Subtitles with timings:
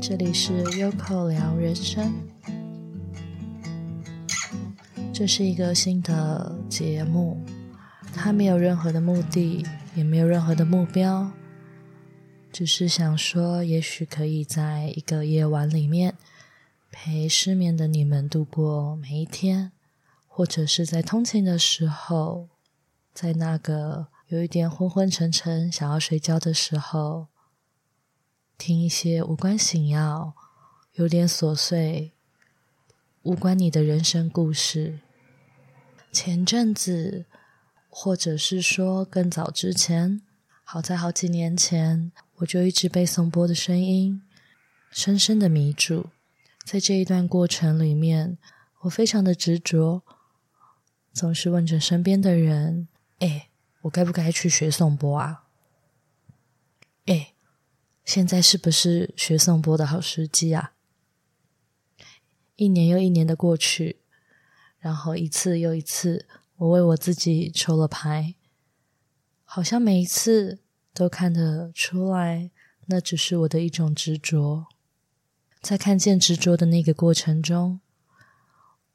[0.00, 2.10] 这里是 Yoko 聊人生，
[5.12, 7.38] 这是一个新的节目，
[8.14, 11.30] 它没有任何的目的，也没有任何的目标，
[12.50, 16.14] 只是想说，也许可以在一个夜晚里面
[16.90, 19.70] 陪失眠的你们度过每一天，
[20.26, 22.48] 或者是在通勤的时候，
[23.12, 27.26] 在那个有一点昏昏沉沉想要睡觉的时候。
[28.60, 30.34] 听一些无关紧要、
[30.92, 32.12] 有点琐碎、
[33.22, 35.00] 无关你的人生故事。
[36.12, 37.24] 前阵子，
[37.88, 40.20] 或者是说更早之前，
[40.62, 44.20] 好在好几年前，我就一直被颂钵的声音
[44.90, 46.10] 深深的迷住。
[46.62, 48.36] 在这一段过程里面，
[48.80, 50.02] 我非常的执着，
[51.14, 52.88] 总是问着身边的人
[53.20, 53.48] ：“哎，
[53.80, 55.44] 我该不该去学颂钵啊？”
[57.08, 57.32] 哎。
[58.04, 60.72] 现在是不是学颂钵的好时机啊？
[62.56, 64.00] 一年又一年的过去，
[64.78, 68.34] 然后一次又一次，我为我自己抽了牌，
[69.44, 70.58] 好像每一次
[70.92, 72.50] 都看得出来，
[72.86, 74.66] 那只是我的一种执着。
[75.62, 77.80] 在看见执着的那个过程中，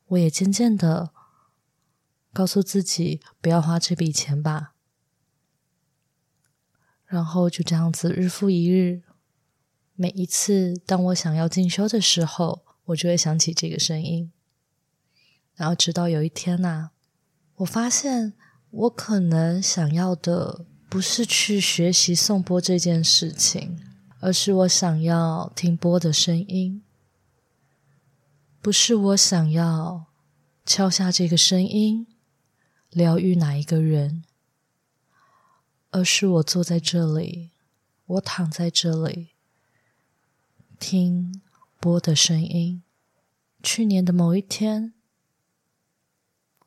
[0.08, 1.12] 我也渐渐的
[2.32, 4.75] 告诉自己，不要花这笔钱吧。
[7.06, 9.02] 然后就这样子，日复一日。
[9.96, 14.32] 每一次当我想要进修的时候，我就会想起这个声音。
[15.56, 16.92] 然后直到有一天呐、
[17.56, 18.34] 我发现
[18.72, 23.80] 我可能想要的不是去学习颂钵这件事情，
[24.20, 26.82] 而是我想要听钵的声音。
[28.62, 30.08] 不是我想要
[30.66, 32.06] 敲下这个声音，
[32.90, 34.24] 疗愈哪一个人，
[35.96, 37.52] 而是我坐在这里，
[38.06, 39.30] 我躺在这里。
[40.78, 41.42] 听
[41.80, 42.84] 波的声音。
[43.64, 44.94] 去年的某一天，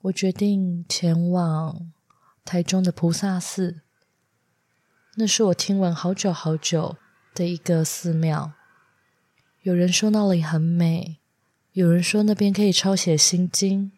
[0.00, 1.92] 我决定前往
[2.42, 3.82] 台中的菩萨寺。
[5.16, 6.96] 那是我听闻好久好久
[7.34, 8.54] 的一个寺庙。
[9.60, 11.18] 有人说那里很美，
[11.72, 13.92] 有人说那边可以抄写心经。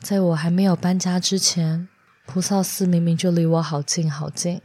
[0.00, 1.86] 在我还没有搬家之前，
[2.26, 4.60] 菩萨寺明明就离我好近好近，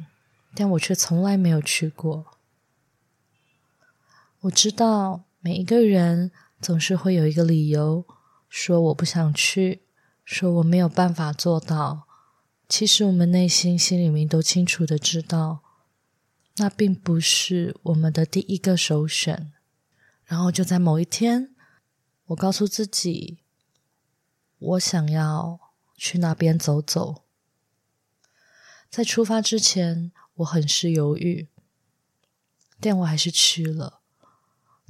[0.55, 2.25] 但我却从来没有去过。
[4.41, 6.31] 我知道每一个人
[6.61, 8.05] 总是会有一个理由，
[8.47, 9.83] 说我不想去，
[10.23, 12.07] 说我没有办法做到。
[12.67, 15.59] 其实我们内心心里面都清楚的知道，
[16.57, 19.51] 那并不是我们的第一个首选。
[20.25, 21.55] 然后就在某一天，
[22.27, 23.39] 我告诉自己，
[24.59, 25.59] 我想要
[25.95, 27.23] 去那边走走。
[28.89, 31.47] 在出发之前，我很是犹豫，
[32.79, 34.01] 但我还是去了。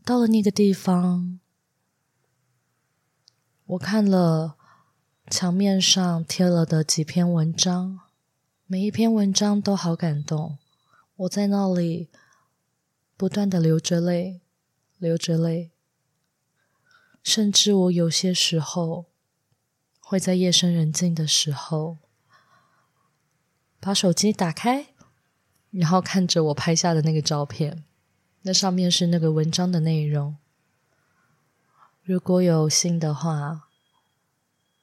[0.06, 1.40] 到了那个地方，
[3.66, 4.56] 我看了
[5.30, 8.00] 墙面上贴了的几篇文章，
[8.66, 10.58] 每一篇文章都好感动。
[11.18, 12.10] 我在那里
[13.18, 14.40] 不断的流着泪，
[14.98, 15.72] 流着泪，
[17.22, 19.08] 甚至我有些时候
[20.00, 21.98] 会在夜深人静的时候，
[23.80, 24.88] 把手机打开，
[25.72, 27.84] 然后看着我拍下的那个照片。
[28.42, 30.38] 那上面是那个文章的内容。
[32.04, 33.68] 如果有心的话，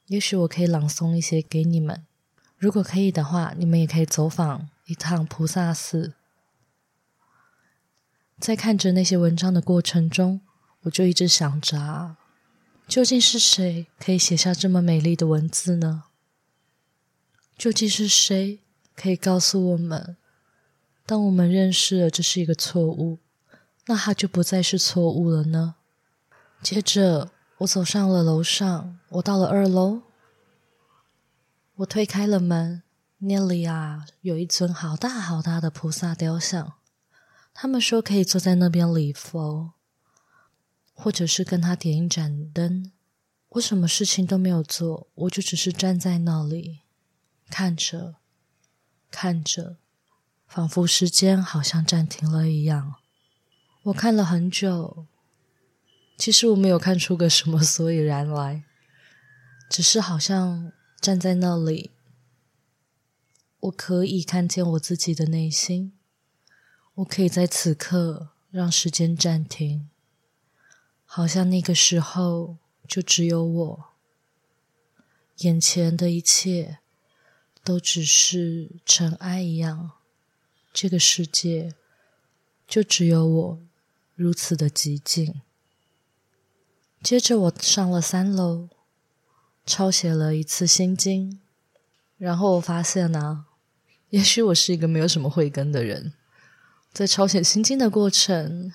[0.06, 2.06] 也许我可以朗诵一些给你们。
[2.58, 6.14] 如果可以的话，你们也可以走访一趟菩萨寺。
[8.38, 10.42] 在看着那些文章的过程中，
[10.82, 12.18] 我就一直想着啊，
[12.86, 16.04] 究竟是谁可以写下这么美丽的文字呢？
[17.56, 18.60] 究竟是谁
[18.96, 20.16] 可以告诉我们，
[21.04, 23.18] 当我们认识了这是一个错误，
[23.86, 25.76] 那它就不再是错误了呢？
[26.62, 30.00] 接着，我走上了楼上，我到了二楼，
[31.76, 32.82] 我推开了门，
[33.18, 36.72] 那里啊，有一尊好大好大的菩萨雕像。
[37.52, 39.72] 他们说可以坐在那边礼佛，
[40.92, 42.90] 或者是跟他点一盏灯。
[43.50, 46.80] 我什么事情都没有做，我就只是站在那里，
[47.48, 48.16] 看着，
[49.10, 49.76] 看着，
[50.46, 52.96] 仿佛时间好像暂停了一样。
[53.84, 55.06] 我看了很久，
[56.16, 58.64] 其实我没有看出个什么所以然来，
[59.70, 61.90] 只是好像站在那里，
[63.60, 65.92] 我可以看见我自己的内心，
[66.94, 69.88] 我可以在此刻让时间暂停，
[71.04, 72.56] 好像那个时候
[72.88, 73.84] 就只有我，
[75.38, 76.78] 眼前的一切
[77.66, 79.90] 都只是尘埃一样，
[80.72, 81.74] 这个世界
[82.68, 83.58] 就只有我。
[84.14, 85.42] 如此的寂静。
[87.02, 88.68] 接着我上了三楼，
[89.66, 91.40] 抄写了一次心经，
[92.16, 93.46] 然后我发现呢、啊，
[94.10, 96.14] 也许我是一个没有什么慧根的人，
[96.92, 98.72] 在抄写心经的过程，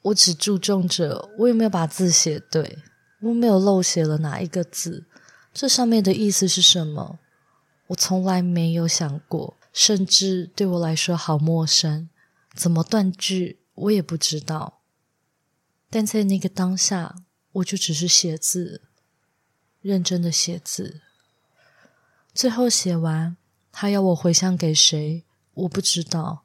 [0.00, 2.78] 我只注重着我有没有把字写对，
[3.20, 5.04] 我没有漏写了哪一个字，
[5.52, 7.20] 这上面的意思是什么？
[7.92, 12.08] 我从来没有想过，甚至对我来说好陌生，
[12.54, 14.80] 怎么断句我也不知道。
[15.90, 17.16] 但在那个当下，
[17.52, 18.82] 我就只是写字，
[19.82, 21.02] 认真的写字。
[22.32, 23.36] 最后写完，
[23.70, 26.44] 他要我回向给谁，我不知道。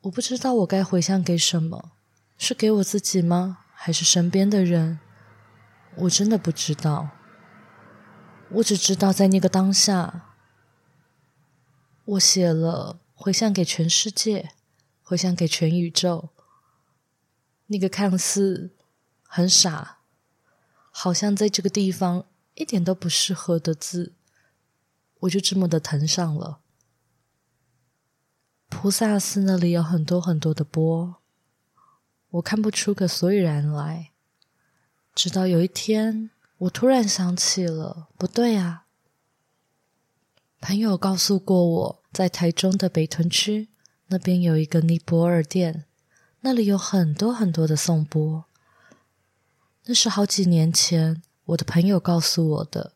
[0.00, 1.92] 我不知道我该回向给什么，
[2.36, 3.58] 是给我自己吗？
[3.72, 4.98] 还是身边的人？
[5.94, 7.10] 我真的不知道。
[8.54, 10.34] 我只知道在那个当下，
[12.04, 14.50] 我写了回向给全世界，
[15.02, 16.30] 回向给全宇宙。
[17.66, 18.70] 那个看似……
[19.32, 19.98] 很傻，
[20.90, 24.16] 好像在这个地方一点都不适合的字，
[25.20, 26.58] 我就这么的謄上了。
[28.68, 31.22] 菩萨寺那里有很多很多的波，
[32.30, 34.10] 我看不出个所以然来。
[35.14, 36.30] 直到有一天，
[36.60, 38.84] 我突然想起了，不对啊！
[40.60, 43.70] 朋友告诉过我，在台中的北屯区
[44.08, 45.86] 那边有一个尼泊尔店，
[46.40, 48.44] 那里有很多很多的颂钵。
[49.86, 52.92] 那是好几年前我的朋友告诉我的，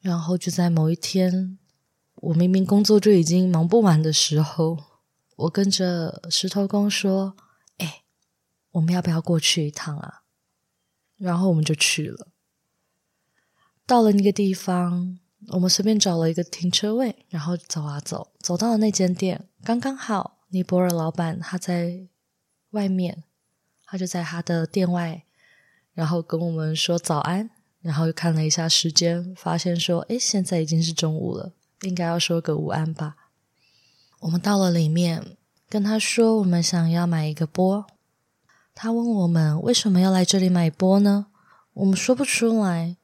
[0.00, 1.58] 然后就在某一天，
[2.14, 4.78] 我明明工作就已经忙不完的时候，
[5.36, 7.36] 我跟着石头公说
[7.76, 8.04] ：“哎，
[8.70, 10.22] 我们要不要过去一趟啊？”
[11.18, 12.28] 然后我们就去了。
[13.86, 15.18] 到了那个地方，
[15.48, 22.06] 我们随便找了一个停车位，然后走啊走，走到了那间店，刚刚好尼泊尔老板他在
[22.70, 23.24] 外面。
[23.90, 25.24] 他就在他的店外，
[25.94, 27.48] 然后跟我们说早安，
[27.80, 33.16] 然后又看了一下时间，发现说：“诶，现在已经是中午了，应该要说个午安吧。”
[34.20, 35.38] 我们到了里面，
[35.70, 37.86] 跟他说我们想要买一个钵。
[38.80, 41.26] 他问我们为什么要来这里买钵呢？
[41.72, 42.96] 我们说不出来。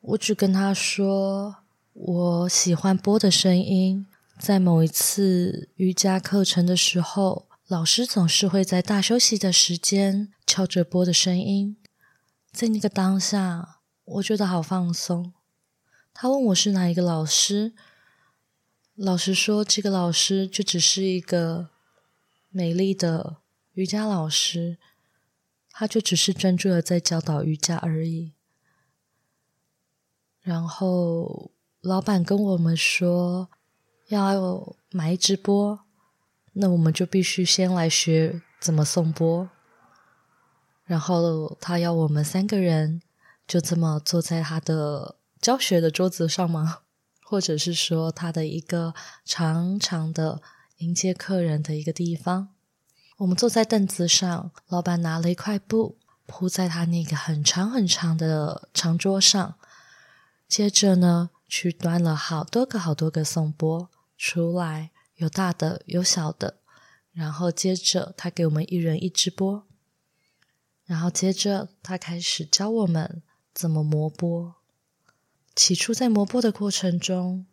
[0.00, 1.56] 我只跟他说
[1.92, 4.06] 我喜欢钵的声音，
[4.38, 7.48] 在某一次瑜伽课程的时候。
[7.66, 11.76] 老师总是会在大休息的时间敲着钵的声音，
[12.52, 15.32] 在那个当下，我觉得好放松。
[16.14, 17.72] 他问我是哪一个老师，
[18.94, 21.70] 老实说，这个老师就只是一个
[22.50, 23.38] 美丽的
[23.72, 24.78] 瑜伽老师，
[25.78, 28.32] 他就只是专注的在教导瑜伽而已。
[30.40, 33.48] 然后老板跟我们说，
[34.08, 35.78] 要买一只钵。
[36.54, 39.48] 那我们就必须先来学怎么送钵，
[40.82, 43.00] 然后他要我们三个人
[43.46, 46.80] 就这么坐在他的教学的桌子上吗？
[47.22, 48.92] 或者是说他的一个
[49.24, 50.42] 长长的
[50.78, 52.48] 迎接客人的一个地方？
[53.18, 59.56] 我们坐在凳子上，老板拿了一块布铺在他那个很长很长的长桌上，
[60.46, 64.90] 接着呢，去端了好多个好多个颂钵出来。
[65.16, 66.58] 有大的，有小的，
[67.10, 69.64] 然后接着他给我们一人一只钵，
[70.84, 73.20] 然后接着他开始教我们
[73.52, 74.54] 怎么磨钵。
[75.56, 77.46] 起初在磨钵的过程中，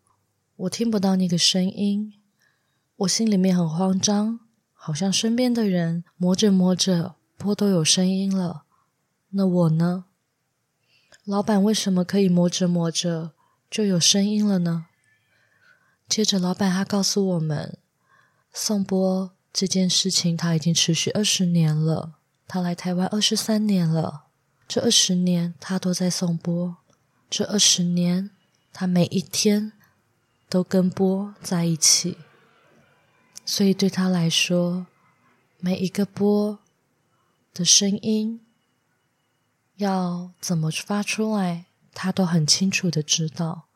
[0.58, 2.13] 我听不到那个声音，
[2.98, 4.42] 我心里面很慌张，
[4.86, 8.65] 好像身边的人磨着磨着波都有声音了，
[9.32, 10.06] 那我呢？
[11.24, 13.32] 老板为什么可以磨着磨着
[13.68, 14.86] 就有声音了呢？
[16.08, 17.80] 接着，老板他告诉我们，
[18.54, 22.20] 颂钵这件事情他已经持续二十年了。
[22.48, 24.25] 他来台湾二十三年了，
[24.68, 26.77] 这二十年他都在颂钵，
[27.27, 28.30] 这二十年
[28.72, 29.72] 他每一天
[30.48, 32.20] 都跟钵在一起。
[33.46, 34.88] 所以对他来说，
[35.60, 36.58] 每一个波
[37.54, 38.42] 的声音
[39.75, 43.68] 要怎么发出来，他都很清楚的知道。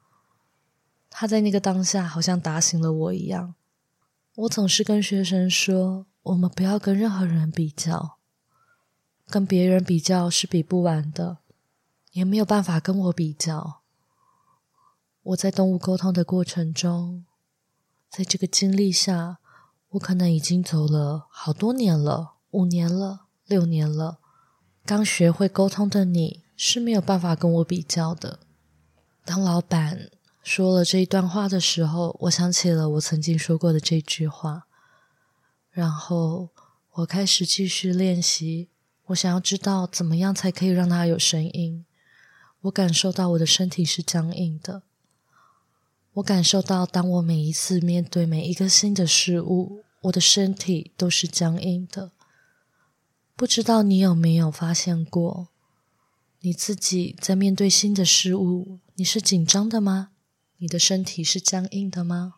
[1.11, 3.55] 他在那个当下好像打醒了我一样。
[4.35, 8.17] 我总是跟学生说，我们不要跟任何人比较，
[9.27, 11.37] 跟别人比较是比不完的，
[12.11, 13.81] 也没有办法跟我比较。
[15.21, 17.25] 我在动物沟通的过程中，
[18.09, 19.39] 在这个经历下，
[19.89, 24.19] 我可能已经走了好多年了，五年了，六年了。
[24.85, 28.39] 刚学会沟通的你是没有办法跟我比较的。
[29.25, 30.09] 当老板。
[30.41, 34.63] 说了这一段话的时候，我想起了我曾经说过的这句话，
[35.69, 36.49] 然后
[36.93, 38.69] 我开始继续练习。
[39.07, 41.85] 我想要知道怎么样才可以让它有声音。
[42.61, 44.83] 我感受到我的身体是僵硬的。
[46.13, 52.11] 我感受到，当我每一次面对每一个新的事物，我的身体都是僵硬的。
[53.35, 55.47] 不知道你有没有发现过，
[56.41, 60.09] 你自己在面对新的事物，你是紧张的吗？
[60.57, 62.35] 你的身体是僵硬的吗？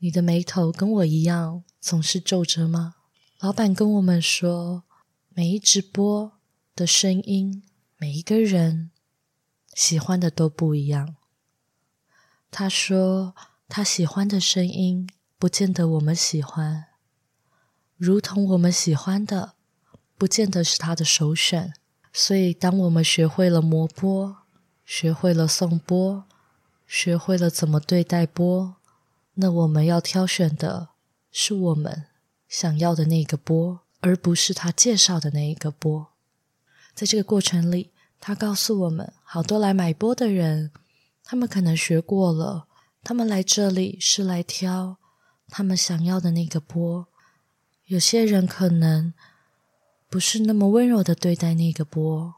[0.00, 2.96] 你的眉头跟我一样总是皱着吗？
[3.38, 4.82] 老板跟我们说，
[5.30, 6.32] 每一直播
[6.74, 7.62] 的声音，
[7.96, 8.90] 每一个人
[9.72, 11.16] 喜欢的都不一样。
[12.54, 13.34] 他说，
[13.66, 16.84] 他喜欢的声音，不见得我们喜欢，
[17.96, 19.54] 如同我们喜欢的，
[20.18, 21.72] 不见得是他的首选。
[22.12, 24.36] 所以，当我们学会了模播，
[24.84, 26.24] 学会了颂钵，
[26.86, 28.74] 学会了怎么对待钵，
[29.36, 30.90] 那我们要挑选的
[31.30, 32.04] 是我们
[32.46, 36.08] 想要的那个钵，而不是他介绍的那一个钵。
[36.94, 40.70] 在这个过程里，他告诉我们，好多来买钵的人，
[41.24, 42.66] 他们可能学过了，
[43.02, 44.98] 他们来这里是来挑
[45.48, 47.06] 他们想要的那个钵。
[47.86, 49.12] 有些人可能
[50.08, 52.34] 不是那么温柔的对待那个钵，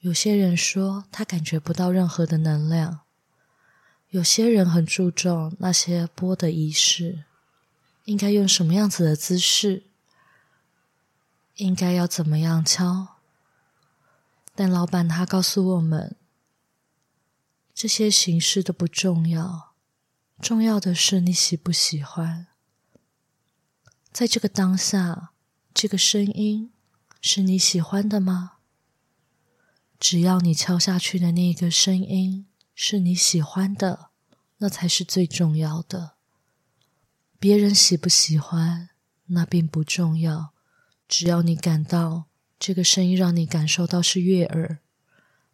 [0.00, 3.00] 有些人说他感觉不到任何的能量。
[4.10, 7.24] 有些人很注重那些钵的仪式，
[8.06, 9.84] 应该用什么样子的姿势，
[11.54, 13.06] 应该要怎么样敲。
[14.54, 16.16] 但老板他告诉我们，
[17.80, 19.72] 这些形式都不重要，
[20.38, 22.48] 重要的是你喜不喜欢。
[24.12, 25.32] 在这个当下，
[25.72, 26.74] 这个声音
[27.22, 28.58] 是你喜欢的吗？
[29.98, 32.46] 只要你敲下去的那个声音。
[32.74, 34.10] 是你喜欢的，
[34.58, 36.16] 那才是最重要的。
[37.38, 38.90] 别人喜不喜欢，
[39.28, 40.52] 那并不重要。
[41.08, 42.26] 只要你感到
[42.58, 44.80] 这个声音让你感受到是悦耳，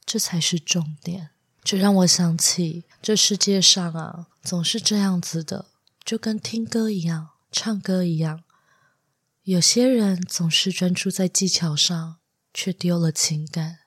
[0.04, 1.36] 这才是重点。
[1.66, 5.66] 这让我想起，这世界上啊，总是这样子的，
[6.04, 8.44] 就跟听歌一样，唱歌一样。
[9.42, 12.18] 有些人总是专注在技巧上，
[12.54, 13.78] 却丢了情感；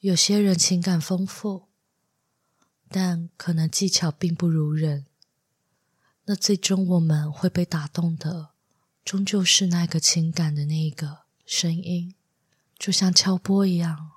[0.00, 1.68] 有些人情感丰富。
[2.88, 5.04] 但可能技巧并不如人，
[6.24, 8.52] 那最终我们会被打动的，
[9.04, 12.14] 终究是那个情感的那个声音，
[12.78, 14.12] 就像敲波一样，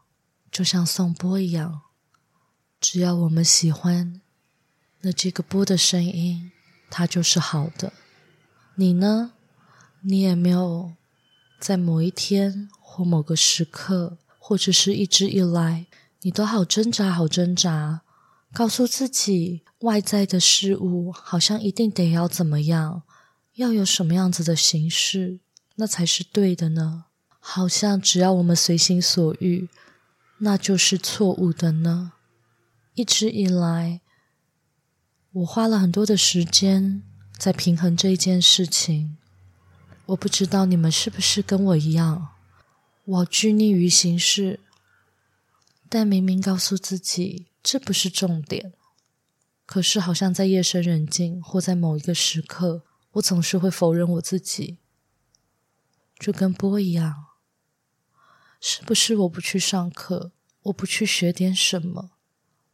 [0.50, 1.82] 就像颂钵一样。
[2.80, 4.22] 只要我们喜欢，
[5.02, 6.52] 那这个波的声音，
[6.90, 7.94] 它就是好的。
[8.76, 9.34] 你呢？
[10.02, 10.94] 你也没有
[11.60, 15.88] 在某一天或某个时刻，或者是一直以来，
[16.22, 18.02] 你都好挣扎，好挣扎？
[18.54, 23.02] 告诉自己，外在的事物好像一定得要怎么样，
[23.56, 25.40] 要有什么样子的形式，
[25.76, 27.06] 那才是对的呢？
[27.40, 29.68] 好像只要我们随心所欲，
[30.38, 32.14] 那就是错误的呢？
[32.98, 34.02] 一直以来，
[35.32, 37.04] 我花了很多的时间
[37.38, 39.20] 在平衡这一件事情。
[40.08, 42.30] 我不知道你们是不是跟我一样，
[43.06, 44.62] 我拘泥于形式，
[45.88, 47.46] 但明明告诉自己。
[47.62, 48.74] 这不是重点，
[49.68, 54.80] 可是好像在夜深人静或在某一个时刻，我总是会否认我自己，
[56.18, 57.28] 就跟波一样，
[58.60, 60.32] 是不是我不去上课，
[60.64, 62.17] 我不去学点什么，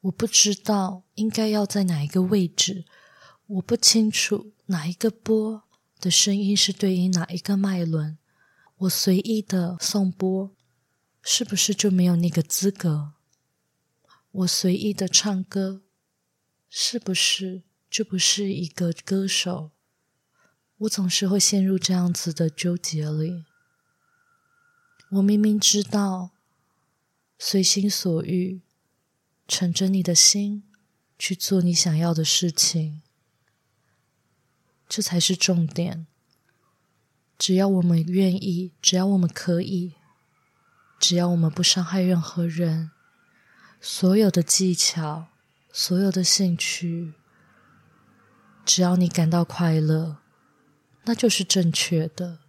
[0.04, 2.86] 我不知道应该要在哪一个位置，
[3.48, 5.64] 我不清楚哪一个波
[6.02, 8.18] 的声音是对应哪一个脉轮，
[8.80, 10.52] 我随意的送波，
[11.22, 13.14] 是不是就没有那个资格？
[14.32, 15.82] 我随意的唱歌，
[16.70, 19.72] 是不是就不是一个歌手？
[20.80, 23.46] 我总是会陷入这样子的纠结里。
[25.12, 26.32] 我明明知道，
[27.40, 28.62] 随心所欲，
[29.56, 30.64] 乘着你的心
[31.20, 33.04] 去做你想要的事情，
[34.90, 36.08] 这才是重点。
[37.38, 39.94] 只要我们愿意，只要我们可以，
[41.00, 42.90] 只要我们不伤害任何人。
[43.80, 45.28] 所有的技巧，
[45.72, 47.14] 所有的兴趣，
[48.66, 50.18] 只要你感到快乐，
[51.04, 52.40] 那就是正确的。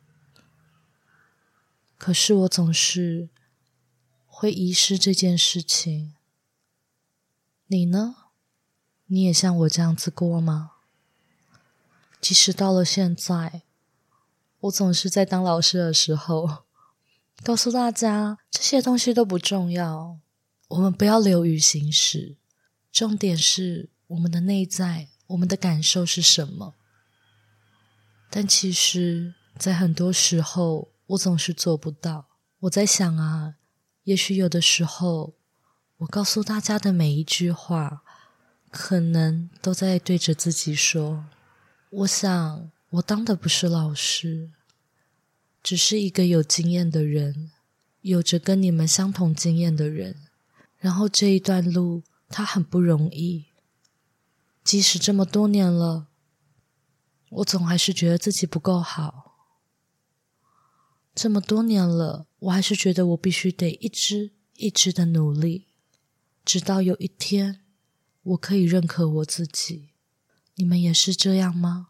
[1.99, 3.29] 可是我总是
[4.27, 6.15] 会遗失这件事情。
[7.67, 8.17] 你呢？
[9.07, 10.73] 你也像我这样子过吗？
[12.21, 13.63] 即使到了现在，
[14.61, 16.65] 我总是在当老师的时候，
[17.43, 20.19] 告诉大家这些东西都不重要。
[20.69, 22.37] 我们不要流于形式，
[22.91, 26.75] 重点是我们的内在，我们的感受是什么？
[28.31, 32.29] 但其实在很多时候，我总是做不到。
[32.61, 33.57] 我在想啊，
[34.05, 35.35] 也许有的时候，
[36.05, 38.03] 我告诉大家的每一句话，
[38.71, 41.25] 可能都在对着自己说。
[41.91, 44.51] 我想，我当的不是老师，
[45.63, 47.51] 只是一个有经验的人，
[48.03, 50.17] 有着跟你们相同经验的人。
[50.79, 53.47] 然后这一段路，它很不容易。
[54.63, 56.09] 即使这么多年了，
[57.31, 59.37] 我总还是觉得自己不够好。
[61.15, 65.69] 这么多年了，我还是觉得我必须得一直一直的努力，
[66.45, 67.61] 直到有一天，
[68.23, 69.91] 我可以认可我自己。
[70.57, 71.89] 你们也是这样吗？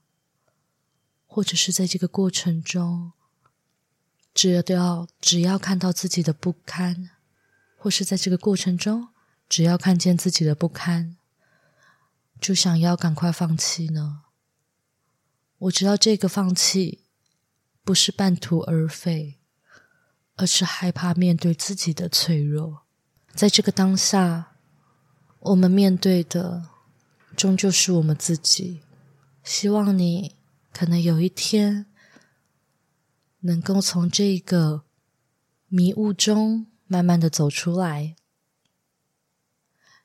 [1.27, 3.13] 或者是在这个过程中，
[4.33, 7.11] 只要只要看到自己的不堪，
[7.77, 9.09] 或是在这个过程中，
[9.49, 11.17] 只要看见自己的不堪。
[12.41, 14.23] 就想要赶快放弃呢？
[15.59, 17.05] 我知道这个放弃
[17.83, 19.41] 不是半途而废，
[20.37, 22.84] 而是害怕面对自己的脆弱。
[23.35, 24.53] 在这个当下，
[25.41, 26.71] 我们面对的
[27.37, 28.83] 终究是我们自己。
[29.43, 30.37] 希望你
[30.73, 31.87] 可能有一天
[33.41, 34.85] 能够从这个
[35.67, 38.15] 迷雾中慢慢的走出来，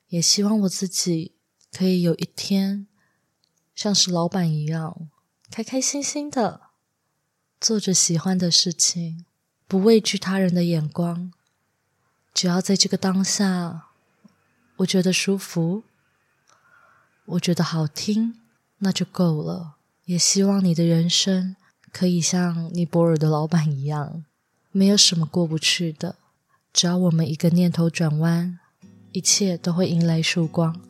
[0.08, 1.36] 也希望我自己。
[1.72, 2.88] 可以有一天，
[3.76, 5.08] 像是老板一样，
[5.52, 6.62] 开开心心的
[7.60, 9.24] 做着喜欢的事情，
[9.68, 11.32] 不畏惧他人的眼光。
[12.32, 13.88] 只要在这个当下，
[14.76, 15.82] 我觉得舒服，
[17.26, 18.40] 我觉得好听，
[18.78, 19.74] 那就够了。
[20.06, 21.54] 也希望你的人生
[21.92, 24.24] 可以像尼泊尔的老板一样，
[24.72, 26.16] 没有什么过不去的。
[26.72, 28.58] 只要我们一个念头转弯，
[29.12, 30.80] 一切都会迎来曙光。